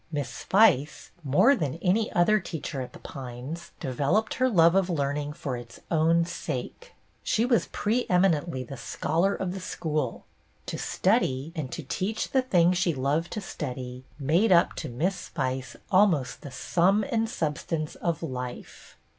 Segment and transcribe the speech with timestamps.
[0.11, 5.15] Miss Spice, more than any other teacher at The Pines, developed her love of learn
[5.17, 6.95] ing for its own .sake.
[7.21, 10.25] She was pre eminently the scholar of the school.
[10.65, 15.15] To study, and to teach the thing she loved to study, made up to Miss
[15.15, 18.97] Spice almost the sum and substance of life.